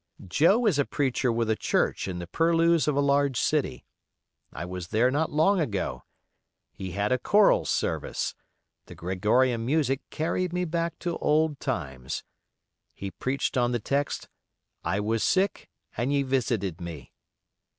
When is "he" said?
6.73-6.93, 12.95-13.11